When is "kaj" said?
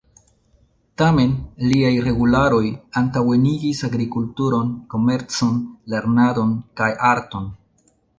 6.83-6.89